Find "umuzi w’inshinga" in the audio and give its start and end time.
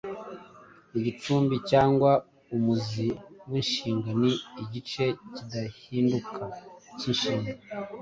2.55-4.09